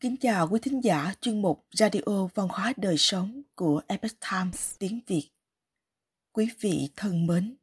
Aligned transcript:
Kính 0.00 0.16
chào 0.16 0.48
quý 0.48 0.60
thính 0.62 0.84
giả 0.84 1.14
chuyên 1.20 1.42
mục 1.42 1.66
Radio 1.72 2.28
Văn 2.34 2.48
hóa 2.50 2.72
Đời 2.76 2.94
Sống 2.98 3.42
của 3.54 3.82
Epoch 3.86 4.20
Times 4.30 4.74
tiếng 4.78 5.00
Việt. 5.06 5.28
Quý 6.32 6.48
vị 6.60 6.88
thân 6.96 7.26
mến, 7.26 7.56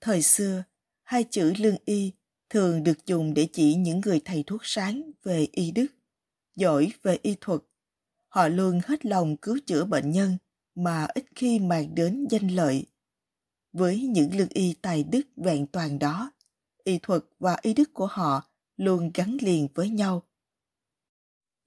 thời 0.00 0.22
xưa, 0.22 0.64
hai 1.02 1.24
chữ 1.24 1.52
lương 1.58 1.76
y 1.84 2.12
thường 2.50 2.82
được 2.82 3.06
dùng 3.06 3.34
để 3.34 3.48
chỉ 3.52 3.74
những 3.74 4.00
người 4.00 4.20
thầy 4.24 4.44
thuốc 4.46 4.60
sáng 4.64 5.10
về 5.22 5.46
y 5.52 5.70
đức, 5.70 5.86
giỏi 6.56 6.92
về 7.02 7.18
y 7.22 7.36
thuật. 7.40 7.60
Họ 8.28 8.48
luôn 8.48 8.80
hết 8.86 9.06
lòng 9.06 9.36
cứu 9.36 9.58
chữa 9.66 9.84
bệnh 9.84 10.10
nhân 10.10 10.36
mà 10.74 11.06
ít 11.14 11.24
khi 11.34 11.58
mang 11.58 11.94
đến 11.94 12.26
danh 12.30 12.48
lợi. 12.48 12.86
Với 13.72 14.00
những 14.00 14.36
lương 14.36 14.48
y 14.48 14.74
tài 14.82 15.04
đức 15.04 15.22
vẹn 15.36 15.66
toàn 15.66 15.98
đó, 15.98 16.32
y 16.84 16.98
thuật 16.98 17.22
và 17.38 17.56
y 17.62 17.74
đức 17.74 17.94
của 17.94 18.06
họ 18.06 18.50
luôn 18.76 19.10
gắn 19.14 19.36
liền 19.40 19.68
với 19.74 19.88
nhau. 19.88 20.22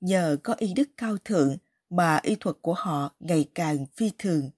Nhờ 0.06 0.38
có 0.44 0.56
y 0.58 0.74
đức 0.74 0.90
cao 0.98 1.18
thượng 1.26 1.58
mà 1.90 2.20
y 2.24 2.36
thuật 2.36 2.56
của 2.62 2.74
họ 2.74 3.16
ngày 3.20 3.50
càng 3.56 3.86
phi 3.96 4.12
thường. 4.18 4.50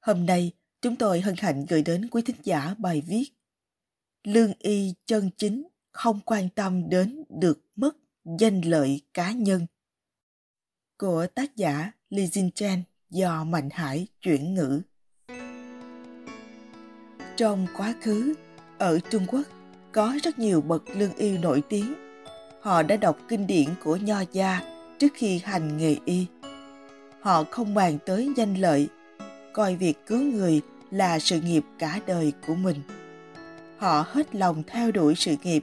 Hôm 0.00 0.26
nay, 0.26 0.52
chúng 0.80 0.96
tôi 0.96 1.20
hân 1.20 1.34
hạnh 1.38 1.66
gửi 1.68 1.82
đến 1.82 2.08
quý 2.10 2.22
thính 2.22 2.36
giả 2.42 2.74
bài 2.78 3.02
viết 3.06 3.24
Lương 4.24 4.52
y 4.58 4.94
chân 5.06 5.30
chính 5.36 5.68
không 5.92 6.20
quan 6.24 6.48
tâm 6.48 6.88
đến 6.88 7.24
được 7.28 7.60
mất 7.76 7.96
danh 8.38 8.60
lợi 8.64 9.00
cá 9.14 9.32
nhân 9.32 9.66
của 10.98 11.26
tác 11.34 11.56
giả 11.56 11.92
Li 12.10 12.26
Jin 12.26 12.50
Chen 12.54 12.82
do 13.10 13.44
Mạnh 13.44 13.68
Hải 13.72 14.06
chuyển 14.20 14.54
ngữ. 14.54 14.82
Trong 17.36 17.66
quá 17.76 17.94
khứ, 18.02 18.34
ở 18.78 18.98
Trung 19.10 19.26
Quốc 19.28 19.42
có 19.92 20.18
rất 20.22 20.38
nhiều 20.38 20.60
bậc 20.60 20.82
lương 20.96 21.14
y 21.14 21.38
nổi 21.38 21.62
tiếng. 21.68 22.11
Họ 22.62 22.82
đã 22.82 22.96
đọc 22.96 23.18
kinh 23.28 23.46
điển 23.46 23.68
của 23.84 23.96
Nho 23.96 24.20
gia 24.32 24.60
trước 24.98 25.12
khi 25.14 25.38
hành 25.44 25.76
nghề 25.76 25.96
y. 26.04 26.26
Họ 27.20 27.44
không 27.50 27.74
bàn 27.74 27.98
tới 28.06 28.32
danh 28.36 28.54
lợi, 28.54 28.88
coi 29.52 29.76
việc 29.76 30.06
cứu 30.06 30.22
người 30.22 30.60
là 30.90 31.18
sự 31.18 31.40
nghiệp 31.40 31.64
cả 31.78 32.00
đời 32.06 32.32
của 32.46 32.54
mình. 32.54 32.76
Họ 33.78 34.04
hết 34.08 34.34
lòng 34.34 34.62
theo 34.66 34.90
đuổi 34.90 35.14
sự 35.14 35.34
nghiệp, 35.42 35.62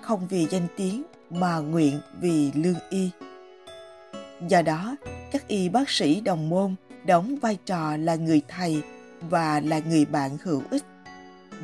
không 0.00 0.28
vì 0.28 0.46
danh 0.50 0.66
tiếng 0.76 1.02
mà 1.30 1.58
nguyện 1.58 2.00
vì 2.20 2.52
lương 2.54 2.78
y. 2.90 3.10
Do 4.48 4.62
đó, 4.62 4.96
các 5.32 5.48
y 5.48 5.68
bác 5.68 5.90
sĩ 5.90 6.20
đồng 6.20 6.48
môn 6.48 6.74
đóng 7.06 7.36
vai 7.42 7.58
trò 7.64 7.96
là 7.96 8.14
người 8.14 8.42
thầy 8.48 8.82
và 9.20 9.60
là 9.60 9.78
người 9.78 10.04
bạn 10.04 10.36
hữu 10.42 10.62
ích 10.70 10.84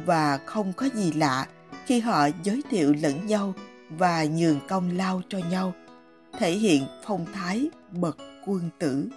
và 0.07 0.39
không 0.47 0.73
có 0.73 0.89
gì 0.95 1.13
lạ 1.13 1.47
khi 1.87 2.01
họ 2.01 2.29
giới 2.43 2.63
thiệu 2.71 2.95
lẫn 3.03 3.27
nhau 3.27 3.55
và 3.91 4.27
nhường 4.37 4.59
công 4.69 4.91
lao 4.97 5.21
cho 5.29 5.39
nhau, 5.51 5.73
thể 6.39 6.51
hiện 6.51 6.83
phong 7.05 7.27
thái 7.33 7.69
bậc 8.01 8.17
quân 8.47 8.61
tử. 8.79 9.09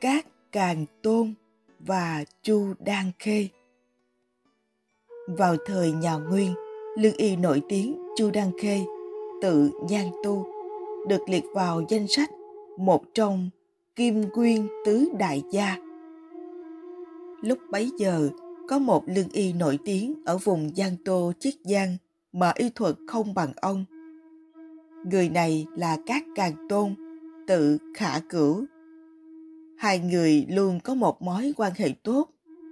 Các 0.00 0.26
càng 0.52 0.86
tôn 1.02 1.34
và 1.78 2.24
chu 2.42 2.74
đan 2.78 3.12
khê. 3.18 3.48
Vào 5.28 5.56
thời 5.66 5.92
nhà 5.92 6.14
nguyên, 6.14 6.54
lương 6.98 7.16
y 7.16 7.36
nổi 7.36 7.62
tiếng 7.68 7.98
chu 8.16 8.30
đan 8.30 8.50
khê, 8.60 8.80
tự 9.42 9.70
nhan 9.88 10.06
tu, 10.24 10.46
được 11.08 11.28
liệt 11.28 11.44
vào 11.54 11.82
danh 11.88 12.06
sách 12.08 12.30
một 12.78 13.04
trong 13.14 13.50
kim 13.96 14.28
nguyên 14.34 14.68
tứ 14.84 15.08
đại 15.18 15.42
gia. 15.50 15.76
Lúc 17.40 17.58
bấy 17.70 17.90
giờ 17.98 18.28
có 18.70 18.78
một 18.78 19.04
lương 19.06 19.28
y 19.32 19.52
nổi 19.52 19.78
tiếng 19.84 20.14
ở 20.24 20.38
vùng 20.38 20.70
Giang 20.76 20.96
Tô, 21.04 21.32
Chiết 21.38 21.54
Giang 21.64 21.96
mà 22.32 22.52
y 22.54 22.70
thuật 22.70 22.94
không 23.06 23.34
bằng 23.34 23.52
ông. 23.56 23.84
Người 25.04 25.28
này 25.28 25.66
là 25.76 25.96
Cát 26.06 26.22
Càng 26.34 26.52
Tôn, 26.68 26.94
tự 27.46 27.78
Khả 27.94 28.18
Cửu. 28.28 28.64
Hai 29.78 29.98
người 29.98 30.46
luôn 30.48 30.80
có 30.84 30.94
một 30.94 31.22
mối 31.22 31.52
quan 31.56 31.72
hệ 31.76 31.88
tốt 32.02 32.28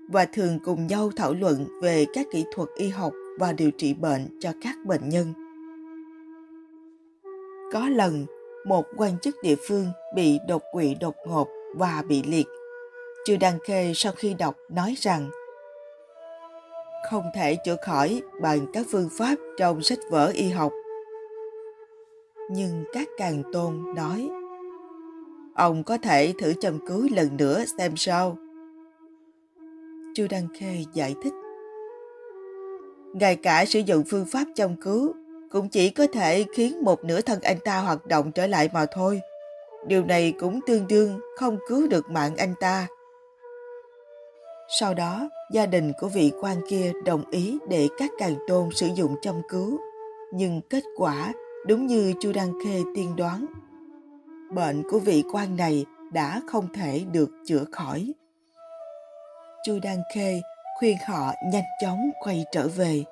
và 0.09 0.25
thường 0.25 0.59
cùng 0.65 0.87
nhau 0.87 1.11
thảo 1.17 1.35
luận 1.35 1.67
về 1.83 2.07
các 2.13 2.27
kỹ 2.33 2.45
thuật 2.55 2.69
y 2.77 2.89
học 2.89 3.13
và 3.39 3.53
điều 3.53 3.71
trị 3.71 3.95
bệnh 3.95 4.39
cho 4.41 4.53
các 4.63 4.77
bệnh 4.87 5.09
nhân. 5.09 5.33
Có 7.73 7.89
lần, 7.89 8.27
một 8.67 8.87
quan 8.97 9.19
chức 9.19 9.37
địa 9.43 9.57
phương 9.69 9.87
bị 10.15 10.39
đột 10.49 10.63
quỵ 10.73 10.95
đột 11.01 11.15
ngột 11.27 11.49
và 11.77 12.03
bị 12.09 12.23
liệt. 12.23 12.47
Chư 13.27 13.37
Đăng 13.37 13.59
Khê 13.67 13.93
sau 13.95 14.13
khi 14.13 14.35
đọc 14.35 14.57
nói 14.71 14.95
rằng 14.99 15.31
không 17.11 17.25
thể 17.35 17.57
chữa 17.65 17.77
khỏi 17.83 18.23
bằng 18.41 18.67
các 18.73 18.87
phương 18.91 19.09
pháp 19.19 19.35
trong 19.59 19.83
sách 19.83 19.99
vở 20.11 20.31
y 20.35 20.49
học. 20.49 20.73
Nhưng 22.51 22.85
các 22.93 23.09
càng 23.17 23.43
tôn 23.53 23.85
nói, 23.97 24.29
ông 25.55 25.85
có 25.85 25.99
thể 25.99 26.33
thử 26.41 26.55
châm 26.61 26.87
cứu 26.87 27.09
lần 27.11 27.37
nữa 27.37 27.65
xem 27.79 27.97
sao. 27.97 28.39
Chu 30.15 30.27
Đăng 30.31 30.49
Khê 30.59 30.85
giải 30.93 31.15
thích, 31.23 31.33
ngay 33.15 33.37
cả 33.37 33.65
sử 33.65 33.81
dụng 33.81 34.05
phương 34.11 34.27
pháp 34.27 34.45
châm 34.55 34.77
cứu 34.77 35.15
cũng 35.51 35.69
chỉ 35.69 35.91
có 35.91 36.07
thể 36.13 36.45
khiến 36.53 36.85
một 36.85 37.05
nửa 37.05 37.21
thân 37.21 37.41
anh 37.43 37.59
ta 37.65 37.79
hoạt 37.79 38.07
động 38.07 38.33
trở 38.33 38.47
lại 38.47 38.69
mà 38.73 38.87
thôi. 38.93 39.21
Điều 39.87 40.05
này 40.05 40.35
cũng 40.41 40.61
tương 40.67 40.87
đương 40.87 41.21
không 41.37 41.59
cứu 41.69 41.89
được 41.89 42.11
mạng 42.11 42.37
anh 42.37 42.55
ta. 42.61 42.87
Sau 44.81 44.95
đó, 44.95 45.29
gia 45.51 45.67
đình 45.67 45.93
của 46.01 46.09
vị 46.09 46.33
quan 46.41 46.57
kia 46.69 46.93
đồng 47.05 47.31
ý 47.31 47.59
để 47.69 47.89
các 47.99 48.11
càng 48.19 48.35
tôn 48.49 48.69
sử 48.75 48.87
dụng 48.95 49.17
châm 49.23 49.43
cứu. 49.49 49.79
Nhưng 50.33 50.61
kết 50.71 50.85
quả 50.97 51.33
đúng 51.67 51.87
như 51.87 52.15
Chu 52.21 52.33
Đăng 52.33 52.53
Khê 52.65 52.83
tiên 52.95 53.17
đoán. 53.17 53.47
Bệnh 54.51 54.83
của 54.91 54.99
vị 54.99 55.25
quan 55.33 55.57
này 55.57 55.85
đã 56.13 56.41
không 56.47 56.69
thể 56.75 57.05
được 57.13 57.31
chữa 57.47 57.65
khỏi. 57.73 58.13
Chu 59.65 59.79
Đăng 59.83 60.03
Khê 60.15 60.41
khuyên 60.79 60.97
họ 61.09 61.33
nhanh 61.53 61.65
chóng 61.83 62.11
quay 62.25 62.45
trở 62.53 62.69
về. 62.69 63.05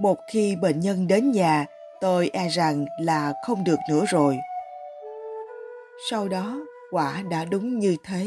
Một 0.00 0.18
khi 0.32 0.56
bệnh 0.56 0.80
nhân 0.80 1.06
đến 1.06 1.30
nhà, 1.30 1.66
tôi 2.00 2.30
e 2.32 2.48
rằng 2.48 2.86
là 3.00 3.32
không 3.46 3.64
được 3.64 3.78
nữa 3.90 4.04
rồi. 4.08 4.38
Sau 6.10 6.28
đó, 6.28 6.60
quả 6.90 7.22
đã 7.30 7.44
đúng 7.44 7.78
như 7.78 7.96
thế. 8.04 8.26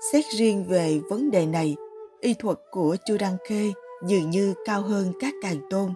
Xét 0.00 0.24
riêng 0.36 0.64
về 0.68 1.00
vấn 1.10 1.30
đề 1.30 1.46
này, 1.46 1.76
y 2.20 2.34
thuật 2.34 2.58
của 2.70 2.96
Chu 3.04 3.16
Đăng 3.20 3.36
Khê 3.48 3.72
dường 4.06 4.30
như 4.30 4.54
cao 4.64 4.82
hơn 4.82 5.12
các 5.20 5.34
càng 5.42 5.60
tôn. 5.70 5.94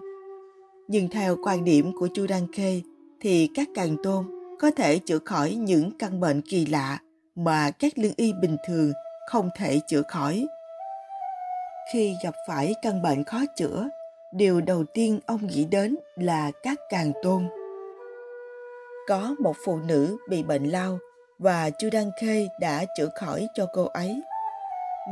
Nhưng 0.87 1.07
theo 1.09 1.37
quan 1.43 1.63
điểm 1.63 1.91
của 1.99 2.07
Chu 2.13 2.27
Đăng 2.27 2.51
Khê 2.51 2.81
thì 3.21 3.49
các 3.55 3.67
càng 3.75 3.95
tôn 4.03 4.25
có 4.59 4.71
thể 4.71 4.99
chữa 4.99 5.19
khỏi 5.25 5.55
những 5.55 5.91
căn 5.99 6.19
bệnh 6.19 6.41
kỳ 6.41 6.65
lạ 6.65 6.99
mà 7.35 7.71
các 7.71 7.93
lương 7.95 8.13
y 8.17 8.33
bình 8.41 8.57
thường 8.67 8.91
không 9.29 9.49
thể 9.57 9.79
chữa 9.87 10.01
khỏi. 10.07 10.47
Khi 11.93 12.15
gặp 12.23 12.33
phải 12.47 12.73
căn 12.81 13.01
bệnh 13.01 13.23
khó 13.23 13.41
chữa, 13.57 13.89
điều 14.33 14.61
đầu 14.61 14.83
tiên 14.93 15.19
ông 15.25 15.47
nghĩ 15.47 15.65
đến 15.65 15.95
là 16.15 16.51
các 16.63 16.79
càng 16.89 17.11
tôn. 17.23 17.43
Có 19.07 19.35
một 19.39 19.55
phụ 19.65 19.77
nữ 19.77 20.17
bị 20.29 20.43
bệnh 20.43 20.63
lao 20.63 20.99
và 21.39 21.69
Chu 21.69 21.89
Đăng 21.91 22.11
Khê 22.21 22.47
đã 22.59 22.85
chữa 22.97 23.09
khỏi 23.15 23.47
cho 23.53 23.65
cô 23.73 23.85
ấy. 23.85 24.21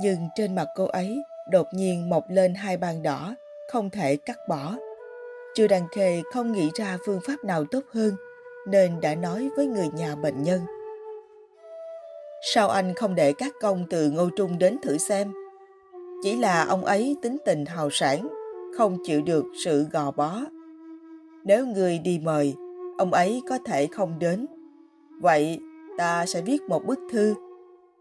Nhưng 0.02 0.30
trên 0.36 0.56
mặt 0.56 0.68
cô 0.76 0.86
ấy 0.86 1.24
đột 1.50 1.68
nhiên 1.72 2.10
mọc 2.10 2.24
lên 2.30 2.56
hai 2.56 2.78
bàn 2.78 3.04
đỏ, 3.04 3.36
không 3.72 3.90
thể 3.90 4.16
cắt 4.16 4.38
bỏ. 4.48 4.76
Chu 5.56 5.68
Đăng 5.68 5.88
Khê 5.96 6.22
không 6.34 6.52
nghĩ 6.52 6.70
ra 6.76 6.98
phương 7.06 7.20
pháp 7.28 7.36
nào 7.44 7.66
tốt 7.72 7.84
hơn, 7.94 8.16
nên 8.68 9.02
đã 9.02 9.16
nói 9.16 9.50
với 9.56 9.66
người 9.66 9.88
nhà 9.94 10.16
bệnh 10.16 10.44
nhân. 10.44 10.62
Sao 12.54 12.70
anh 12.70 12.94
không 12.94 13.16
để 13.16 13.34
các 13.34 13.54
công 13.62 13.86
từ 13.90 14.12
Ngô 14.12 14.30
Trung 14.38 14.60
đến 14.60 14.78
thử 14.84 14.98
xem? 14.98 15.34
Chỉ 16.24 16.36
là 16.36 16.66
ông 16.66 16.86
ấy 16.86 17.16
tính 17.22 17.38
tình 17.46 17.66
hào 17.66 17.90
sản, 17.90 18.28
không 18.78 18.98
chịu 19.06 19.22
được 19.22 19.46
sự 19.64 19.88
gò 19.92 20.12
bó. 20.12 20.42
Nếu 21.44 21.66
người 21.66 22.00
đi 22.00 22.20
mời, 22.24 22.56
ông 22.98 23.14
ấy 23.14 23.42
có 23.50 23.60
thể 23.66 23.88
không 23.88 24.20
đến. 24.20 24.46
Vậy 25.22 25.60
ta 25.98 26.26
sẽ 26.26 26.42
viết 26.42 26.62
một 26.68 26.86
bức 26.86 27.00
thư. 27.12 27.36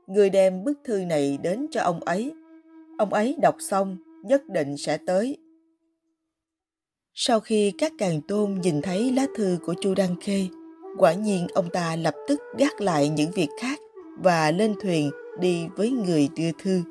Người 0.07 0.31
đem 0.31 0.65
bức 0.65 0.79
thư 0.85 0.99
này 0.99 1.39
đến 1.43 1.67
cho 1.71 1.83
ông 1.83 2.01
ấy. 2.01 2.33
Ông 2.99 3.13
ấy 3.13 3.37
đọc 3.43 3.57
xong 3.59 3.97
nhất 4.25 4.49
định 4.49 4.77
sẽ 4.77 4.99
tới. 5.07 5.37
Sau 7.15 7.41
khi 7.41 7.73
các 7.79 7.93
càng 7.99 8.21
tôn 8.29 8.55
nhìn 8.63 8.83
thấy 8.83 9.13
lá 9.13 9.27
thư 9.37 9.59
của 9.67 9.75
Chu 9.81 9.95
Đăng 9.95 10.17
Khê, 10.21 10.47
quả 10.99 11.13
nhiên 11.13 11.47
ông 11.55 11.71
ta 11.71 11.97
lập 11.97 12.15
tức 12.29 12.41
gác 12.59 12.81
lại 12.81 13.09
những 13.09 13.31
việc 13.31 13.49
khác 13.61 13.79
và 14.19 14.51
lên 14.51 14.75
thuyền 14.83 15.11
đi 15.41 15.67
với 15.77 15.91
người 15.91 16.29
đưa 16.37 16.51
thư. 16.63 16.83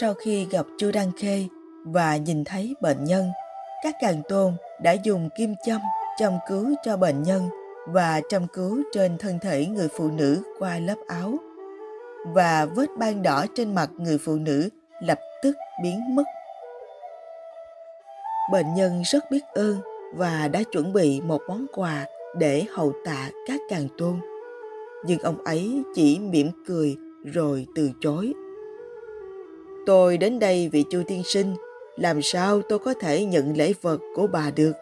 Sau 0.00 0.14
khi 0.14 0.46
gặp 0.50 0.66
Chu 0.78 0.90
Đăng 0.92 1.12
Khê 1.12 1.44
và 1.84 2.16
nhìn 2.16 2.44
thấy 2.44 2.74
bệnh 2.82 3.04
nhân, 3.04 3.26
các 3.82 3.94
càng 4.00 4.22
tôn 4.28 4.52
đã 4.82 4.92
dùng 4.92 5.28
kim 5.38 5.54
châm 5.66 5.80
châm 6.18 6.32
cứu 6.48 6.74
cho 6.84 6.96
bệnh 6.96 7.22
nhân 7.22 7.48
và 7.86 8.20
chăm 8.28 8.46
cứu 8.46 8.82
trên 8.92 9.18
thân 9.18 9.38
thể 9.42 9.66
người 9.66 9.88
phụ 9.96 10.10
nữ 10.10 10.42
qua 10.58 10.78
lớp 10.78 10.98
áo 11.06 11.38
và 12.34 12.66
vết 12.74 12.86
ban 12.98 13.22
đỏ 13.22 13.46
trên 13.54 13.74
mặt 13.74 13.90
người 13.98 14.18
phụ 14.18 14.36
nữ 14.36 14.68
lập 15.02 15.18
tức 15.42 15.56
biến 15.82 16.14
mất. 16.14 16.24
Bệnh 18.52 18.74
nhân 18.74 19.02
rất 19.04 19.30
biết 19.30 19.42
ơn 19.54 19.76
và 20.14 20.48
đã 20.48 20.62
chuẩn 20.72 20.92
bị 20.92 21.20
một 21.20 21.40
món 21.48 21.66
quà 21.74 22.06
để 22.38 22.64
hậu 22.70 22.92
tạ 23.04 23.30
các 23.46 23.60
càng 23.68 23.88
tôn. 23.98 24.20
Nhưng 25.04 25.18
ông 25.18 25.44
ấy 25.44 25.82
chỉ 25.94 26.18
mỉm 26.18 26.50
cười 26.66 26.96
rồi 27.24 27.66
từ 27.74 27.90
chối. 28.00 28.32
Tôi 29.86 30.16
đến 30.16 30.38
đây 30.38 30.68
vì 30.72 30.84
chu 30.90 31.02
tiên 31.06 31.22
sinh, 31.24 31.54
làm 31.96 32.22
sao 32.22 32.62
tôi 32.62 32.78
có 32.78 32.94
thể 32.94 33.24
nhận 33.24 33.56
lễ 33.56 33.72
vật 33.82 34.00
của 34.14 34.26
bà 34.26 34.50
được? 34.56 34.72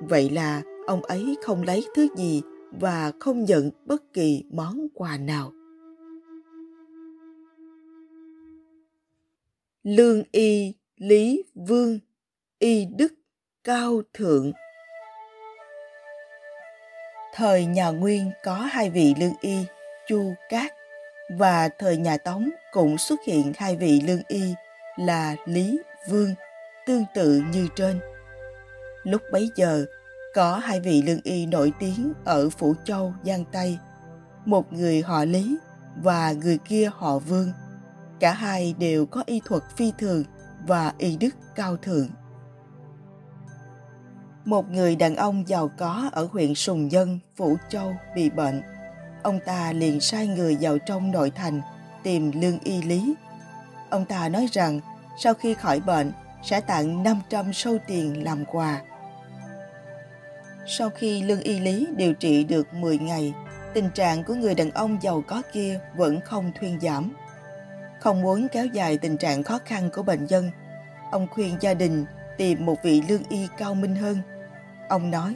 Vậy 0.00 0.30
là 0.30 0.62
ông 0.86 1.02
ấy 1.02 1.36
không 1.42 1.62
lấy 1.62 1.86
thứ 1.94 2.08
gì 2.16 2.42
và 2.70 3.12
không 3.20 3.44
nhận 3.44 3.70
bất 3.84 4.12
kỳ 4.12 4.44
món 4.50 4.86
quà 4.94 5.16
nào. 5.16 5.52
Lương 9.82 10.22
y 10.32 10.74
Lý 10.96 11.44
Vương 11.54 11.98
Y 12.58 12.84
Đức 12.84 13.14
Cao 13.64 14.02
Thượng 14.14 14.52
Thời 17.36 17.66
nhà 17.66 17.90
Nguyên 17.90 18.30
có 18.44 18.54
hai 18.54 18.90
vị 18.90 19.14
lương 19.20 19.34
y, 19.40 19.56
Chu 20.08 20.34
Cát, 20.48 20.72
và 21.38 21.68
thời 21.78 21.96
nhà 21.96 22.16
Tống 22.16 22.50
cũng 22.72 22.98
xuất 22.98 23.20
hiện 23.24 23.52
hai 23.56 23.76
vị 23.76 24.00
lương 24.06 24.22
y 24.28 24.54
là 24.96 25.36
Lý 25.44 25.78
Vương, 26.08 26.34
tương 26.86 27.04
tự 27.14 27.42
như 27.52 27.68
trên. 27.76 28.00
Lúc 29.02 29.22
bấy 29.32 29.50
giờ, 29.56 29.86
có 30.34 30.56
hai 30.56 30.80
vị 30.80 31.02
lương 31.02 31.20
y 31.22 31.46
nổi 31.46 31.72
tiếng 31.78 32.12
ở 32.24 32.50
Phủ 32.50 32.74
Châu, 32.84 33.14
Giang 33.24 33.44
Tây, 33.52 33.78
một 34.44 34.72
người 34.72 35.02
họ 35.02 35.24
Lý 35.24 35.56
và 36.02 36.32
người 36.32 36.58
kia 36.58 36.90
họ 36.94 37.18
Vương. 37.18 37.52
Cả 38.20 38.32
hai 38.32 38.74
đều 38.78 39.06
có 39.06 39.22
y 39.26 39.40
thuật 39.44 39.62
phi 39.76 39.92
thường 39.98 40.24
và 40.66 40.92
y 40.98 41.16
đức 41.16 41.34
cao 41.54 41.76
thượng. 41.76 42.08
Một 44.44 44.70
người 44.70 44.96
đàn 44.96 45.16
ông 45.16 45.48
giàu 45.48 45.70
có 45.78 46.10
ở 46.12 46.28
huyện 46.32 46.54
Sùng 46.54 46.92
Dân, 46.92 47.18
Phủ 47.36 47.56
Châu 47.68 47.92
bị 48.14 48.30
bệnh. 48.30 48.62
Ông 49.22 49.38
ta 49.46 49.72
liền 49.72 50.00
sai 50.00 50.26
người 50.26 50.56
vào 50.60 50.78
trong 50.78 51.12
nội 51.12 51.30
thành 51.30 51.60
tìm 52.02 52.30
lương 52.34 52.58
y 52.58 52.82
lý. 52.82 53.14
Ông 53.90 54.04
ta 54.04 54.28
nói 54.28 54.48
rằng 54.52 54.80
sau 55.18 55.34
khi 55.34 55.54
khỏi 55.54 55.80
bệnh 55.80 56.12
sẽ 56.42 56.60
tặng 56.60 57.02
500 57.02 57.52
sâu 57.52 57.78
tiền 57.86 58.24
làm 58.24 58.44
quà. 58.44 58.80
Sau 60.66 60.90
khi 60.90 61.22
lương 61.22 61.40
y 61.40 61.60
lý 61.60 61.86
điều 61.96 62.14
trị 62.14 62.44
được 62.44 62.74
10 62.74 62.98
ngày, 62.98 63.34
tình 63.74 63.90
trạng 63.94 64.24
của 64.24 64.34
người 64.34 64.54
đàn 64.54 64.70
ông 64.70 64.98
giàu 65.02 65.22
có 65.26 65.42
kia 65.52 65.80
vẫn 65.96 66.20
không 66.20 66.52
thuyên 66.60 66.80
giảm. 66.80 67.12
Không 68.00 68.22
muốn 68.22 68.48
kéo 68.52 68.66
dài 68.66 68.98
tình 68.98 69.16
trạng 69.16 69.42
khó 69.42 69.58
khăn 69.64 69.90
của 69.94 70.02
bệnh 70.02 70.26
nhân, 70.26 70.50
ông 71.10 71.26
khuyên 71.30 71.56
gia 71.60 71.74
đình 71.74 72.04
tìm 72.36 72.66
một 72.66 72.76
vị 72.82 73.02
lương 73.08 73.22
y 73.28 73.48
cao 73.58 73.74
minh 73.74 73.94
hơn. 73.94 74.18
Ông 74.88 75.10
nói, 75.10 75.34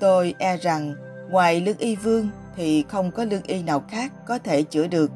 Tôi 0.00 0.34
e 0.38 0.56
rằng 0.56 0.94
ngoài 1.30 1.60
lương 1.60 1.78
y 1.78 1.96
vương 1.96 2.28
thì 2.56 2.84
không 2.88 3.10
có 3.10 3.24
lương 3.24 3.42
y 3.42 3.62
nào 3.62 3.84
khác 3.88 4.12
có 4.26 4.38
thể 4.38 4.62
chữa 4.62 4.86
được. 4.86 5.10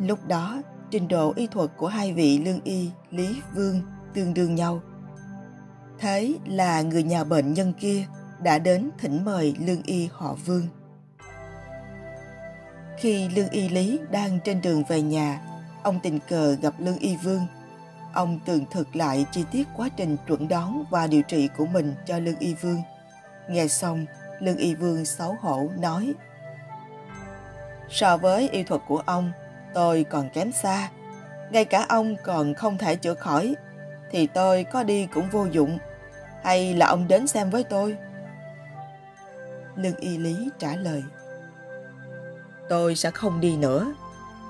Lúc 0.00 0.18
đó, 0.28 0.62
trình 0.90 1.08
độ 1.08 1.32
y 1.36 1.46
thuật 1.46 1.70
của 1.76 1.86
hai 1.88 2.12
vị 2.12 2.38
lương 2.38 2.60
y 2.64 2.90
Lý 3.10 3.42
Vương 3.54 3.80
tương 4.14 4.34
đương 4.34 4.54
nhau 4.54 4.80
thấy 6.04 6.38
là 6.46 6.82
người 6.82 7.02
nhà 7.02 7.24
bệnh 7.24 7.54
nhân 7.54 7.72
kia 7.80 8.04
đã 8.42 8.58
đến 8.58 8.90
thỉnh 8.98 9.24
mời 9.24 9.54
lương 9.58 9.82
y 9.82 10.08
họ 10.12 10.34
Vương. 10.46 10.68
Khi 12.98 13.28
lương 13.28 13.48
y 13.48 13.68
Lý 13.68 13.98
đang 14.10 14.38
trên 14.44 14.60
đường 14.60 14.84
về 14.88 15.02
nhà, 15.02 15.40
ông 15.82 16.00
tình 16.02 16.18
cờ 16.28 16.56
gặp 16.62 16.74
lương 16.78 16.98
y 16.98 17.16
Vương. 17.16 17.46
Ông 18.12 18.40
tường 18.44 18.64
thuật 18.70 18.96
lại 18.96 19.26
chi 19.32 19.44
tiết 19.50 19.68
quá 19.76 19.88
trình 19.96 20.16
chuẩn 20.28 20.48
đoán 20.48 20.84
và 20.90 21.06
điều 21.06 21.22
trị 21.22 21.48
của 21.56 21.66
mình 21.66 21.94
cho 22.06 22.18
lương 22.18 22.38
y 22.38 22.54
Vương. 22.54 22.82
Nghe 23.48 23.68
xong, 23.68 24.06
lương 24.40 24.56
y 24.56 24.74
Vương 24.74 25.04
xấu 25.04 25.36
hổ 25.40 25.68
nói 25.78 26.14
So 27.90 28.16
với 28.16 28.48
y 28.48 28.62
thuật 28.62 28.80
của 28.88 29.02
ông, 29.06 29.32
tôi 29.74 30.04
còn 30.10 30.30
kém 30.30 30.52
xa. 30.52 30.90
Ngay 31.50 31.64
cả 31.64 31.86
ông 31.88 32.16
còn 32.24 32.54
không 32.54 32.78
thể 32.78 32.96
chữa 32.96 33.14
khỏi, 33.14 33.54
thì 34.10 34.26
tôi 34.26 34.64
có 34.64 34.82
đi 34.82 35.08
cũng 35.14 35.28
vô 35.30 35.46
dụng. 35.46 35.78
Hay 36.44 36.74
là 36.74 36.86
ông 36.86 37.08
đến 37.08 37.26
xem 37.26 37.50
với 37.50 37.64
tôi? 37.64 37.96
Lương 39.76 39.96
y 39.96 40.18
lý 40.18 40.50
trả 40.58 40.76
lời 40.76 41.02
Tôi 42.68 42.96
sẽ 42.96 43.10
không 43.10 43.40
đi 43.40 43.56
nữa. 43.56 43.94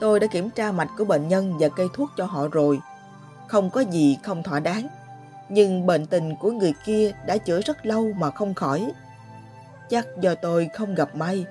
Tôi 0.01 0.21
đã 0.21 0.27
kiểm 0.27 0.51
tra 0.51 0.73
mạch 0.73 0.89
của 0.99 1.05
bệnh 1.05 1.29
nhân 1.29 1.59
và 1.59 1.69
cây 1.69 1.87
thuốc 1.95 2.11
cho 2.17 2.25
họ 2.25 2.49
rồi. 2.49 2.81
Không 3.49 3.71
có 3.71 3.81
gì 3.81 4.19
không 4.23 4.43
thỏa 4.43 4.61
đáng. 4.61 4.87
Nhưng 5.49 5.87
bệnh 5.87 6.07
tình 6.07 6.37
của 6.37 6.51
người 6.51 6.75
kia 6.85 7.13
đã 7.27 7.37
chữa 7.37 7.61
rất 7.61 7.87
lâu 7.87 8.13
mà 8.17 8.31
không 8.31 8.55
khỏi. 8.55 8.93
Chắc 9.91 10.07
do 10.21 10.35
tôi 10.35 10.69
không 10.75 10.95
gặp 10.95 11.17
may. 11.17 11.47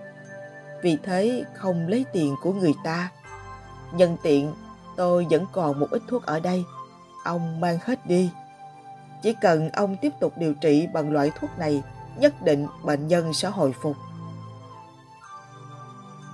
Vì 0.81 0.97
thế 1.03 1.43
không 1.53 1.87
lấy 1.87 2.05
tiền 2.13 2.35
của 2.41 2.53
người 2.53 2.73
ta. 2.83 3.11
Nhân 3.93 4.17
tiện, 4.23 4.53
tôi 4.95 5.27
vẫn 5.29 5.45
còn 5.51 5.79
một 5.79 5.87
ít 5.91 6.01
thuốc 6.07 6.25
ở 6.25 6.39
đây. 6.39 6.63
Ông 7.23 7.59
mang 7.59 7.77
hết 7.81 8.05
đi. 8.07 8.29
Chỉ 9.23 9.33
cần 9.33 9.69
ông 9.69 9.97
tiếp 10.01 10.13
tục 10.19 10.33
điều 10.37 10.53
trị 10.53 10.87
bằng 10.93 11.11
loại 11.11 11.31
thuốc 11.39 11.49
này, 11.57 11.83
nhất 12.17 12.41
định 12.43 12.67
bệnh 12.83 13.07
nhân 13.07 13.33
sẽ 13.33 13.49
hồi 13.49 13.73
phục. 13.81 13.95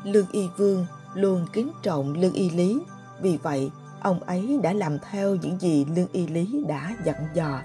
Lương 0.04 0.32
Y 0.32 0.48
Vương 0.58 0.86
luôn 1.14 1.46
kính 1.54 1.72
trọng 1.84 2.14
Lương 2.14 2.34
Y 2.34 2.50
Lý, 2.50 2.80
vì 3.22 3.38
vậy 3.38 3.72
ông 4.02 4.20
ấy 4.20 4.60
đã 4.64 4.74
làm 4.74 4.98
theo 5.12 5.36
những 5.36 5.60
gì 5.60 5.86
Lương 5.86 6.12
Y 6.12 6.28
Lý 6.28 6.64
đã 6.68 6.96
dặn 7.06 7.28
dò. 7.34 7.62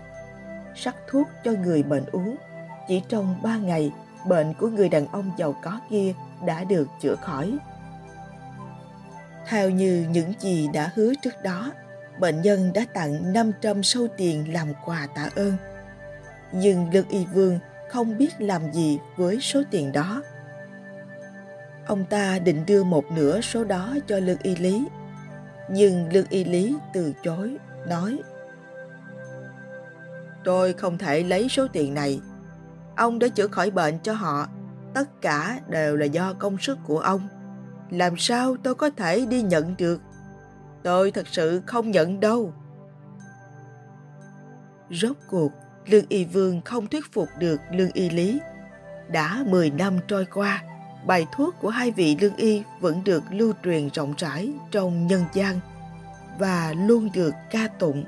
Sắc 0.76 0.94
thuốc 1.08 1.28
cho 1.44 1.52
người 1.52 1.82
bệnh 1.82 2.04
uống, 2.12 2.36
chỉ 2.88 3.02
trong 3.08 3.42
ba 3.42 3.56
ngày, 3.56 3.92
bệnh 4.26 4.54
của 4.54 4.68
người 4.68 4.88
đàn 4.88 5.06
ông 5.06 5.30
giàu 5.38 5.56
có 5.62 5.80
kia 5.90 6.14
đã 6.46 6.64
được 6.64 6.88
chữa 7.00 7.14
khỏi. 7.16 7.58
Theo 9.48 9.70
như 9.70 10.06
những 10.10 10.32
gì 10.40 10.68
đã 10.72 10.90
hứa 10.94 11.12
trước 11.22 11.42
đó, 11.42 11.70
bệnh 12.18 12.42
nhân 12.42 12.72
đã 12.74 12.86
tặng 12.94 13.32
500 13.32 13.82
sâu 13.82 14.06
tiền 14.16 14.52
làm 14.52 14.68
quà 14.84 15.06
tạ 15.14 15.28
ơn. 15.36 15.56
Nhưng 16.52 16.90
Lương 16.92 17.08
Y 17.08 17.24
Vương 17.24 17.58
không 17.90 18.18
biết 18.18 18.30
làm 18.38 18.72
gì 18.72 18.98
với 19.16 19.40
số 19.40 19.62
tiền 19.70 19.92
đó. 19.92 20.22
Ông 21.86 22.04
ta 22.04 22.38
định 22.38 22.66
đưa 22.66 22.84
một 22.84 23.04
nửa 23.12 23.40
số 23.40 23.64
đó 23.64 23.94
cho 24.06 24.18
lương 24.18 24.38
y 24.42 24.56
lý. 24.56 24.86
Nhưng 25.70 26.12
lương 26.12 26.26
y 26.28 26.44
lý 26.44 26.76
từ 26.94 27.12
chối, 27.22 27.56
nói, 27.88 28.18
tôi 30.44 30.72
không 30.72 30.98
thể 30.98 31.22
lấy 31.22 31.48
số 31.48 31.66
tiền 31.72 31.94
này. 31.94 32.20
Ông 32.96 33.18
đã 33.18 33.28
chữa 33.28 33.46
khỏi 33.46 33.70
bệnh 33.70 33.98
cho 33.98 34.12
họ. 34.12 34.48
Tất 34.94 35.20
cả 35.22 35.60
đều 35.68 35.96
là 35.96 36.06
do 36.06 36.32
công 36.32 36.58
sức 36.58 36.78
của 36.84 36.98
ông. 36.98 37.28
Làm 37.90 38.16
sao 38.18 38.56
tôi 38.62 38.74
có 38.74 38.90
thể 38.90 39.26
đi 39.26 39.42
nhận 39.42 39.74
được 39.78 40.00
tôi 40.84 41.10
thật 41.10 41.28
sự 41.28 41.62
không 41.66 41.90
nhận 41.90 42.20
đâu 42.20 42.52
rốt 44.90 45.16
cuộc 45.30 45.52
lương 45.86 46.04
y 46.08 46.24
vương 46.24 46.60
không 46.64 46.86
thuyết 46.86 47.04
phục 47.12 47.28
được 47.38 47.60
lương 47.72 47.92
y 47.92 48.10
lý 48.10 48.40
đã 49.08 49.44
10 49.46 49.70
năm 49.70 49.98
trôi 50.08 50.26
qua 50.34 50.62
bài 51.06 51.26
thuốc 51.32 51.54
của 51.60 51.68
hai 51.68 51.90
vị 51.90 52.16
lương 52.20 52.36
y 52.36 52.62
vẫn 52.80 53.04
được 53.04 53.22
lưu 53.30 53.52
truyền 53.64 53.88
rộng 53.88 54.14
rãi 54.18 54.52
trong 54.70 55.06
nhân 55.06 55.24
gian 55.32 55.60
và 56.38 56.74
luôn 56.86 57.10
được 57.14 57.34
ca 57.50 57.68
tụng. 57.78 58.04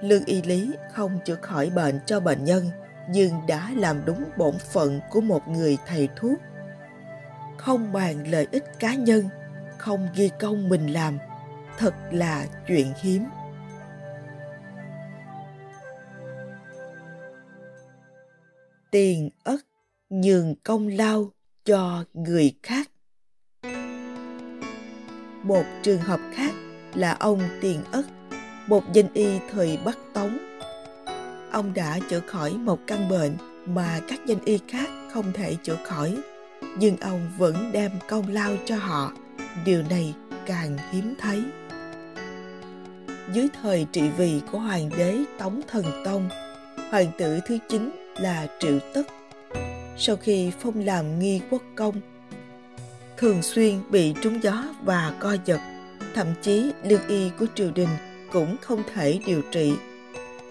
Lương 0.00 0.24
y 0.24 0.42
lý 0.42 0.70
không 0.92 1.18
chữa 1.24 1.34
khỏi 1.34 1.70
bệnh 1.70 2.00
cho 2.06 2.20
bệnh 2.20 2.44
nhân 2.44 2.70
nhưng 3.10 3.46
đã 3.46 3.70
làm 3.76 4.04
đúng 4.04 4.24
bổn 4.36 4.54
phận 4.72 5.00
của 5.10 5.20
một 5.20 5.48
người 5.48 5.78
thầy 5.86 6.08
thuốc. 6.16 6.38
Không 7.56 7.92
bàn 7.92 8.30
lợi 8.30 8.46
ích 8.50 8.64
cá 8.78 8.94
nhân, 8.94 9.28
không 9.78 10.08
ghi 10.14 10.30
công 10.40 10.68
mình 10.68 10.92
làm, 10.92 11.18
thật 11.78 11.94
là 12.10 12.46
chuyện 12.68 12.92
hiếm. 13.02 13.24
Tiền 18.90 19.30
ất 19.44 19.60
nhường 20.10 20.54
công 20.64 20.88
lao 20.88 21.32
cho 21.64 22.04
người 22.14 22.54
khác. 22.62 22.90
Một 25.42 25.64
trường 25.82 26.00
hợp 26.00 26.20
khác 26.34 26.52
là 26.94 27.16
ông 27.20 27.40
tiền 27.60 27.84
ất, 27.92 28.06
một 28.66 28.84
danh 28.92 29.12
y 29.14 29.38
thời 29.50 29.78
bắc 29.84 29.98
tống. 30.14 30.38
Ông 31.52 31.74
đã 31.74 31.98
chữa 32.10 32.20
khỏi 32.20 32.54
một 32.54 32.78
căn 32.86 33.08
bệnh 33.08 33.36
mà 33.66 34.00
các 34.08 34.20
danh 34.26 34.44
y 34.44 34.58
khác 34.68 34.88
không 35.12 35.32
thể 35.32 35.56
chữa 35.62 35.76
khỏi, 35.84 36.18
nhưng 36.78 36.96
ông 36.96 37.30
vẫn 37.38 37.72
đem 37.72 37.90
công 38.08 38.28
lao 38.28 38.56
cho 38.64 38.76
họ. 38.76 39.12
Điều 39.64 39.82
này 39.82 40.14
càng 40.46 40.78
hiếm 40.92 41.14
thấy 41.18 41.44
dưới 43.32 43.48
thời 43.62 43.86
trị 43.92 44.02
vì 44.16 44.40
của 44.52 44.58
hoàng 44.58 44.90
đế 44.98 45.18
tống 45.38 45.60
thần 45.68 45.84
tông. 46.04 46.28
Hoàng 46.90 47.10
tử 47.18 47.40
thứ 47.46 47.58
chín 47.68 47.90
là 48.20 48.46
triệu 48.58 48.78
tất. 48.94 49.02
Sau 49.96 50.16
khi 50.16 50.52
phong 50.60 50.84
làm 50.84 51.18
nghi 51.18 51.40
quốc 51.50 51.62
công 51.74 52.00
thường 53.16 53.42
xuyên 53.42 53.80
bị 53.90 54.14
trúng 54.22 54.42
gió 54.42 54.64
và 54.84 55.12
co 55.20 55.36
giật 55.44 55.60
thậm 56.14 56.26
chí 56.42 56.72
lương 56.84 57.06
y 57.08 57.30
của 57.38 57.46
triều 57.54 57.70
đình 57.74 57.88
cũng 58.32 58.56
không 58.60 58.82
thể 58.94 59.20
điều 59.26 59.42
trị. 59.50 59.72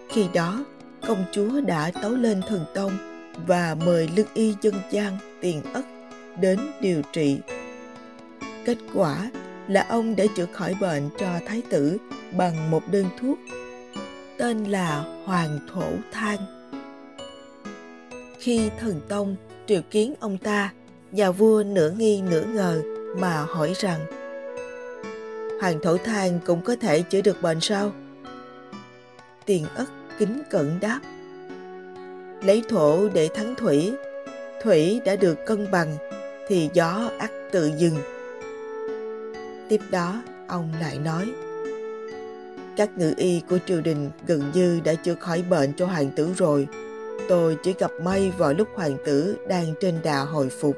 Khi 0.09 0.25
đó, 0.33 0.65
công 1.07 1.25
chúa 1.31 1.61
đã 1.61 1.91
tấu 2.01 2.11
lên 2.11 2.41
thần 2.47 2.65
tông 2.75 2.91
và 3.47 3.75
mời 3.85 4.09
lương 4.15 4.33
y 4.33 4.55
dân 4.61 4.75
gian 4.91 5.17
tiền 5.41 5.61
ất 5.73 5.85
đến 6.41 6.59
điều 6.81 7.01
trị. 7.13 7.37
Kết 8.65 8.77
quả 8.93 9.31
là 9.67 9.85
ông 9.89 10.15
đã 10.15 10.25
chữa 10.35 10.45
khỏi 10.53 10.75
bệnh 10.81 11.09
cho 11.19 11.27
thái 11.47 11.61
tử 11.69 11.97
bằng 12.31 12.71
một 12.71 12.81
đơn 12.91 13.05
thuốc 13.21 13.39
tên 14.37 14.63
là 14.63 15.21
Hoàng 15.25 15.59
Thổ 15.73 15.91
Thang. 16.11 16.37
Khi 18.39 18.69
thần 18.79 19.01
tông 19.07 19.35
triệu 19.65 19.81
kiến 19.91 20.13
ông 20.19 20.37
ta, 20.37 20.73
nhà 21.11 21.31
vua 21.31 21.63
nửa 21.63 21.89
nghi 21.89 22.21
nửa 22.21 22.43
ngờ 22.43 22.81
mà 23.17 23.45
hỏi 23.49 23.73
rằng 23.75 23.99
Hoàng 25.61 25.79
Thổ 25.83 25.97
Thang 25.97 26.39
cũng 26.45 26.61
có 26.61 26.75
thể 26.75 27.01
chữa 27.01 27.21
được 27.21 27.41
bệnh 27.41 27.59
sao? 27.61 27.91
Tiền 29.45 29.65
ất 29.75 29.87
kính 30.19 30.41
cẩn 30.49 30.79
đáp 30.79 30.99
Lấy 32.43 32.63
thổ 32.69 33.09
để 33.09 33.29
thắng 33.35 33.55
thủy, 33.55 33.93
thủy 34.63 35.01
đã 35.05 35.15
được 35.15 35.45
cân 35.45 35.71
bằng 35.71 35.97
thì 36.47 36.69
gió 36.73 37.09
ắt 37.19 37.31
tự 37.51 37.71
dừng. 37.77 37.97
Tiếp 39.69 39.81
đó, 39.91 40.21
ông 40.47 40.73
lại 40.81 40.99
nói 40.99 41.31
các 42.77 42.97
ngự 42.97 43.13
y 43.17 43.41
của 43.49 43.57
triều 43.67 43.81
đình 43.81 44.09
gần 44.27 44.51
như 44.53 44.79
đã 44.83 44.93
chữa 44.93 45.15
khỏi 45.15 45.41
bệnh 45.49 45.73
cho 45.73 45.85
hoàng 45.85 46.09
tử 46.15 46.33
rồi. 46.37 46.67
Tôi 47.29 47.57
chỉ 47.63 47.73
gặp 47.79 47.91
may 48.03 48.31
vào 48.37 48.53
lúc 48.53 48.67
hoàng 48.75 48.97
tử 49.05 49.37
đang 49.49 49.73
trên 49.81 49.95
đà 50.03 50.19
hồi 50.19 50.49
phục. 50.49 50.77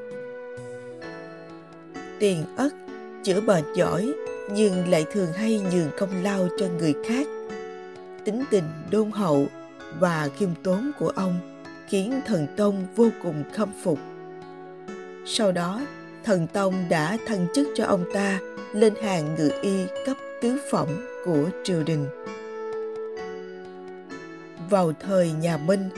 Tiền 2.18 2.44
ất 2.56 2.74
chữa 3.22 3.40
bệnh 3.40 3.64
giỏi 3.74 4.12
nhưng 4.52 4.88
lại 4.88 5.04
thường 5.12 5.32
hay 5.32 5.60
nhường 5.72 5.90
công 5.98 6.22
lao 6.22 6.48
cho 6.58 6.66
người 6.78 6.94
khác. 7.06 7.26
Tính 8.24 8.44
tình 8.50 8.64
đôn 8.90 9.10
hậu 9.10 9.46
và 9.98 10.28
khiêm 10.38 10.50
tốn 10.62 10.90
của 10.98 11.08
ông 11.08 11.40
khiến 11.88 12.20
thần 12.26 12.46
tông 12.56 12.86
vô 12.96 13.08
cùng 13.22 13.44
khâm 13.52 13.68
phục. 13.82 13.98
Sau 15.26 15.52
đó, 15.52 15.80
thần 16.24 16.46
tông 16.52 16.74
đã 16.88 17.18
thăng 17.26 17.46
chức 17.54 17.68
cho 17.74 17.84
ông 17.84 18.04
ta 18.14 18.38
lên 18.72 18.94
hàng 19.02 19.34
ngự 19.34 19.50
y 19.62 19.86
cấp 20.06 20.16
tứ 20.40 20.58
phẩm 20.70 20.88
của 21.24 21.48
triều 21.64 21.82
đình. 21.82 22.06
Vào 24.70 24.92
thời 25.00 25.32
nhà 25.32 25.56
Minh, 25.56 25.88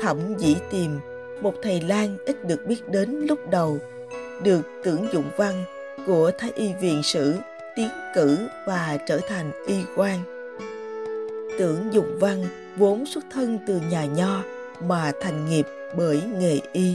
Thẩm 0.00 0.18
Dĩ 0.38 0.56
Tiềm, 0.70 0.90
một 1.40 1.54
thầy 1.62 1.80
lang 1.80 2.16
ít 2.26 2.44
được 2.44 2.66
biết 2.66 2.88
đến 2.88 3.26
lúc 3.28 3.50
đầu, 3.50 3.78
được 4.42 4.62
tưởng 4.84 5.06
dụng 5.12 5.30
văn 5.36 5.64
của 6.06 6.30
Thái 6.38 6.52
y 6.54 6.72
viện 6.80 7.02
sử 7.02 7.34
tiến 7.76 7.88
cử 8.14 8.38
và 8.66 8.98
trở 9.06 9.20
thành 9.28 9.50
y 9.66 9.76
quan. 9.96 10.18
Tưởng 11.58 11.88
dụng 11.92 12.18
văn 12.18 12.44
vốn 12.76 13.06
xuất 13.06 13.24
thân 13.32 13.58
từ 13.66 13.80
nhà 13.90 14.04
nho 14.04 14.42
mà 14.80 15.12
thành 15.20 15.48
nghiệp 15.48 15.66
bởi 15.96 16.22
nghề 16.38 16.60
y. 16.72 16.94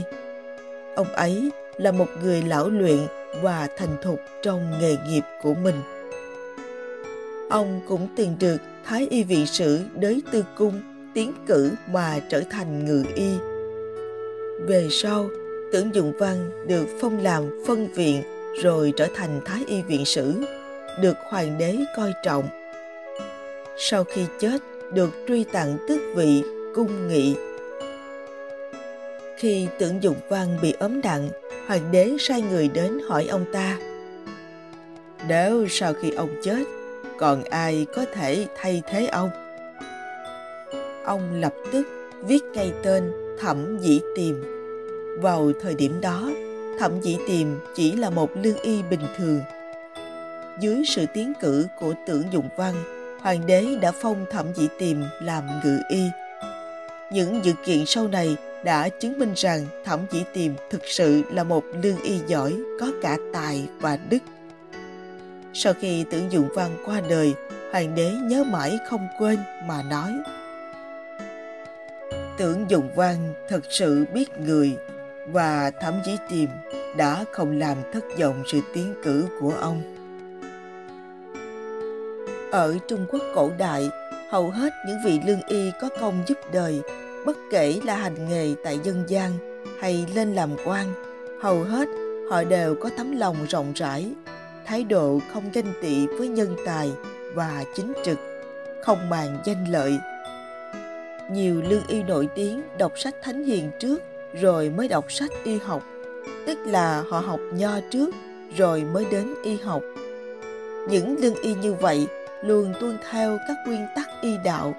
Ông 0.96 1.08
ấy 1.12 1.50
là 1.76 1.92
một 1.92 2.08
người 2.22 2.42
lão 2.42 2.70
luyện 2.70 2.98
và 3.42 3.68
thành 3.76 3.96
thục 4.02 4.20
trong 4.42 4.80
nghề 4.80 4.96
nghiệp 5.08 5.22
của 5.42 5.54
mình 5.54 5.76
ông 7.52 7.80
cũng 7.88 8.08
từng 8.16 8.36
được 8.40 8.56
Thái 8.84 9.06
y 9.10 9.22
vị 9.22 9.46
sử 9.46 9.80
đới 9.94 10.22
tư 10.32 10.44
cung 10.56 10.80
tiến 11.14 11.32
cử 11.46 11.72
mà 11.92 12.20
trở 12.28 12.42
thành 12.50 12.84
ngự 12.84 13.04
y. 13.14 13.30
Về 14.66 14.88
sau, 14.90 15.28
tưởng 15.72 15.94
dụng 15.94 16.12
văn 16.18 16.50
được 16.66 16.86
phong 17.00 17.18
làm 17.18 17.64
phân 17.66 17.88
viện 17.92 18.22
rồi 18.62 18.92
trở 18.96 19.06
thành 19.14 19.40
Thái 19.44 19.64
y 19.66 19.82
viện 19.82 20.04
sử, 20.04 20.34
được 21.00 21.16
hoàng 21.30 21.58
đế 21.58 21.76
coi 21.96 22.12
trọng. 22.24 22.48
Sau 23.78 24.04
khi 24.04 24.22
chết, 24.38 24.58
được 24.92 25.10
truy 25.28 25.44
tặng 25.44 25.78
tước 25.88 26.00
vị 26.14 26.42
cung 26.74 27.08
nghị. 27.08 27.34
Khi 29.36 29.66
tưởng 29.78 30.02
dụng 30.02 30.16
văn 30.28 30.58
bị 30.62 30.74
ốm 30.80 31.00
nặng, 31.00 31.28
hoàng 31.66 31.92
đế 31.92 32.10
sai 32.18 32.42
người 32.42 32.68
đến 32.68 32.98
hỏi 33.08 33.26
ông 33.30 33.44
ta. 33.52 33.78
Nếu 35.28 35.66
sau 35.68 35.92
khi 35.92 36.10
ông 36.10 36.30
chết, 36.42 36.62
còn 37.18 37.44
ai 37.44 37.86
có 37.94 38.04
thể 38.14 38.46
thay 38.56 38.82
thế 38.86 39.06
ông? 39.06 39.30
Ông 41.04 41.40
lập 41.40 41.54
tức 41.72 41.86
viết 42.22 42.44
ngay 42.54 42.72
tên 42.82 43.12
thẩm 43.40 43.78
dĩ 43.78 44.00
tiềm. 44.16 44.34
Vào 45.20 45.52
thời 45.62 45.74
điểm 45.74 46.00
đó, 46.00 46.30
thẩm 46.78 47.00
dĩ 47.00 47.16
tiềm 47.28 47.46
chỉ 47.74 47.92
là 47.92 48.10
một 48.10 48.30
lương 48.42 48.58
y 48.58 48.82
bình 48.90 49.06
thường. 49.16 49.40
Dưới 50.60 50.82
sự 50.86 51.06
tiến 51.14 51.32
cử 51.40 51.66
của 51.80 51.94
tưởng 52.06 52.24
dụng 52.32 52.48
văn, 52.56 52.74
hoàng 53.20 53.46
đế 53.46 53.66
đã 53.80 53.92
phong 53.92 54.26
thẩm 54.30 54.46
dĩ 54.54 54.68
tiềm 54.78 54.96
làm 55.22 55.44
ngự 55.64 55.78
y. 55.88 56.02
Những 57.12 57.44
dự 57.44 57.52
kiện 57.64 57.86
sau 57.86 58.08
này 58.08 58.36
đã 58.64 58.88
chứng 58.88 59.18
minh 59.18 59.32
rằng 59.36 59.66
thẩm 59.84 60.00
dĩ 60.10 60.24
tiềm 60.32 60.52
thực 60.70 60.82
sự 60.84 61.22
là 61.32 61.44
một 61.44 61.64
lương 61.82 62.02
y 62.02 62.18
giỏi, 62.26 62.56
có 62.80 62.86
cả 63.02 63.18
tài 63.32 63.68
và 63.80 63.98
đức 64.10 64.18
sau 65.54 65.72
khi 65.80 66.04
tưởng 66.10 66.32
dụng 66.32 66.48
văn 66.54 66.70
qua 66.86 67.00
đời, 67.08 67.34
hoàng 67.72 67.94
đế 67.94 68.10
nhớ 68.10 68.44
mãi 68.44 68.78
không 68.88 69.08
quên 69.18 69.38
mà 69.66 69.82
nói. 69.82 70.12
Tưởng 72.38 72.70
dụng 72.70 72.88
văn 72.94 73.34
thật 73.48 73.60
sự 73.70 74.04
biết 74.14 74.38
người 74.38 74.76
và 75.28 75.70
thẩm 75.70 75.94
chí 76.04 76.16
tìm 76.30 76.48
đã 76.96 77.24
không 77.32 77.58
làm 77.58 77.76
thất 77.92 78.04
vọng 78.18 78.42
sự 78.46 78.60
tiến 78.74 78.94
cử 79.04 79.26
của 79.40 79.54
ông. 79.60 79.82
Ở 82.52 82.78
Trung 82.88 83.06
Quốc 83.10 83.22
cổ 83.34 83.50
đại, 83.58 83.88
hầu 84.30 84.50
hết 84.50 84.72
những 84.86 84.98
vị 85.04 85.20
lương 85.26 85.42
y 85.48 85.70
có 85.80 85.88
công 86.00 86.22
giúp 86.26 86.38
đời, 86.52 86.80
bất 87.26 87.36
kể 87.50 87.80
là 87.84 87.96
hành 87.96 88.28
nghề 88.28 88.54
tại 88.64 88.78
dân 88.82 89.04
gian 89.08 89.32
hay 89.80 90.06
lên 90.14 90.34
làm 90.34 90.50
quan, 90.64 90.86
hầu 91.42 91.62
hết 91.62 91.88
họ 92.30 92.44
đều 92.44 92.74
có 92.74 92.90
tấm 92.96 93.16
lòng 93.16 93.36
rộng 93.48 93.72
rãi, 93.74 94.12
thái 94.66 94.84
độ 94.84 95.20
không 95.32 95.50
ganh 95.52 95.72
tị 95.82 96.06
với 96.06 96.28
nhân 96.28 96.56
tài 96.66 96.92
và 97.34 97.64
chính 97.74 97.92
trực, 98.04 98.18
không 98.82 99.10
màng 99.10 99.38
danh 99.44 99.64
lợi. 99.70 99.98
Nhiều 101.32 101.62
lương 101.68 101.86
y 101.88 102.02
nổi 102.02 102.28
tiếng 102.34 102.62
đọc 102.78 102.92
sách 102.98 103.14
thánh 103.22 103.44
hiền 103.44 103.70
trước 103.80 104.02
rồi 104.40 104.70
mới 104.70 104.88
đọc 104.88 105.12
sách 105.12 105.30
y 105.44 105.58
học, 105.58 105.82
tức 106.46 106.58
là 106.66 107.04
họ 107.10 107.20
học 107.20 107.40
nho 107.54 107.80
trước 107.90 108.14
rồi 108.56 108.84
mới 108.92 109.06
đến 109.10 109.34
y 109.42 109.56
học. 109.56 109.82
Những 110.88 111.16
lương 111.20 111.34
y 111.34 111.54
như 111.54 111.74
vậy 111.74 112.06
luôn 112.44 112.72
tuân 112.80 112.98
theo 113.10 113.38
các 113.48 113.56
nguyên 113.66 113.86
tắc 113.96 114.08
y 114.22 114.30
đạo, 114.44 114.74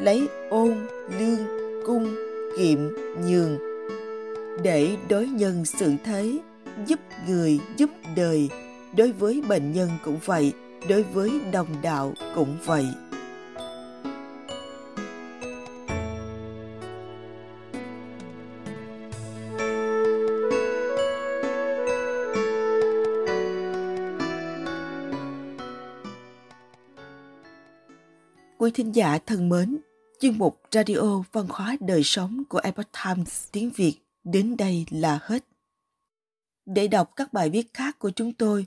lấy 0.00 0.28
ôn, 0.50 0.76
lương, 1.18 1.46
cung, 1.86 2.14
kiệm, 2.58 2.78
nhường 3.26 3.58
để 4.62 4.96
đối 5.08 5.26
nhân 5.26 5.64
xử 5.64 5.92
thế, 6.04 6.38
giúp 6.86 7.00
người, 7.28 7.58
giúp 7.76 7.90
đời, 8.16 8.48
đối 8.96 9.12
với 9.12 9.42
bệnh 9.48 9.72
nhân 9.72 9.90
cũng 10.04 10.18
vậy 10.24 10.52
đối 10.88 11.02
với 11.02 11.30
đồng 11.52 11.82
đạo 11.82 12.14
cũng 12.34 12.56
vậy 12.64 12.86
Quý 28.62 28.70
thính 28.70 28.94
giả 28.94 29.18
thân 29.26 29.48
mến, 29.48 29.78
chuyên 30.20 30.38
mục 30.38 30.60
Radio 30.72 31.22
Văn 31.32 31.46
hóa 31.48 31.76
Đời 31.80 32.02
Sống 32.04 32.44
của 32.48 32.58
Epoch 32.58 32.86
Times 33.04 33.48
tiếng 33.52 33.70
Việt 33.70 33.98
đến 34.24 34.56
đây 34.56 34.86
là 34.90 35.18
hết. 35.22 35.44
Để 36.66 36.88
đọc 36.88 37.12
các 37.16 37.32
bài 37.32 37.50
viết 37.50 37.74
khác 37.74 37.98
của 37.98 38.10
chúng 38.10 38.32
tôi, 38.32 38.66